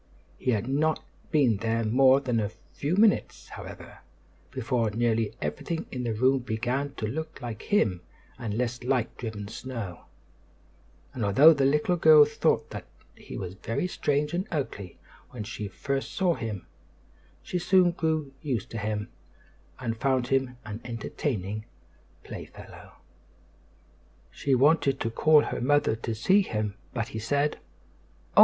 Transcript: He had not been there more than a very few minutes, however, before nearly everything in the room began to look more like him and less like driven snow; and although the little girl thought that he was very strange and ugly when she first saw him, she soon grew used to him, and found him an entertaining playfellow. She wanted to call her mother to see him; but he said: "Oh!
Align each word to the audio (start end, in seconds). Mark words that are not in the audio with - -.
He 0.39 0.49
had 0.49 0.67
not 0.67 1.03
been 1.29 1.57
there 1.57 1.83
more 1.85 2.19
than 2.21 2.39
a 2.39 2.47
very 2.47 2.59
few 2.73 2.95
minutes, 2.95 3.49
however, 3.49 3.99
before 4.49 4.89
nearly 4.89 5.35
everything 5.43 5.85
in 5.91 6.01
the 6.01 6.13
room 6.15 6.39
began 6.39 6.95
to 6.95 7.05
look 7.05 7.39
more 7.39 7.49
like 7.51 7.61
him 7.61 8.01
and 8.39 8.55
less 8.57 8.81
like 8.83 9.15
driven 9.15 9.47
snow; 9.47 10.05
and 11.13 11.23
although 11.23 11.53
the 11.53 11.65
little 11.67 11.97
girl 11.97 12.25
thought 12.25 12.71
that 12.71 12.87
he 13.15 13.37
was 13.37 13.53
very 13.53 13.85
strange 13.85 14.33
and 14.33 14.47
ugly 14.49 14.97
when 15.29 15.43
she 15.43 15.67
first 15.67 16.15
saw 16.15 16.33
him, 16.33 16.65
she 17.43 17.59
soon 17.59 17.91
grew 17.91 18.33
used 18.41 18.71
to 18.71 18.79
him, 18.79 19.07
and 19.79 19.97
found 20.01 20.29
him 20.29 20.57
an 20.65 20.81
entertaining 20.83 21.65
playfellow. 22.23 22.93
She 24.31 24.55
wanted 24.55 24.99
to 24.99 25.11
call 25.11 25.43
her 25.43 25.61
mother 25.61 25.95
to 25.97 26.15
see 26.15 26.41
him; 26.41 26.73
but 26.91 27.09
he 27.09 27.19
said: 27.19 27.59
"Oh! 28.35 28.39